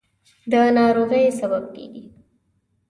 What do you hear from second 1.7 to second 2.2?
کېږي.